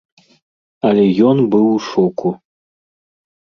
[0.89, 1.03] Але
[1.33, 2.33] ён быў у шоку.